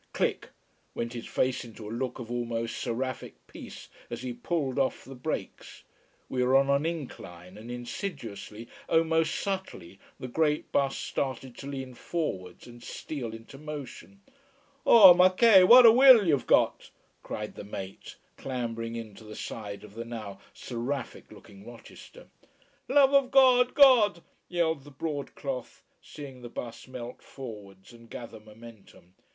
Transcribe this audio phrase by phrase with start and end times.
[0.13, 0.49] Click!
[0.95, 5.13] went his face into a look of almost seraphic peace, as he pulled off the
[5.13, 5.83] brakes.
[6.27, 11.67] We were on an incline, and insidiously, oh most subtly the great bus started to
[11.67, 14.21] lean forwards and steal into motion.
[14.87, 15.63] "Oh ma che!
[15.63, 16.89] what a will you've got!"
[17.21, 22.27] cried the mate, clambering in to the side of the now seraphic looking Rochester.
[22.89, 28.39] "Love of God God!" yelled the broad cloth, seeing the bus melt forwards and gather
[28.39, 29.13] momentum.